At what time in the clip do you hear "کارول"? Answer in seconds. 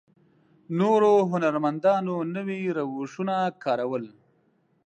3.63-4.03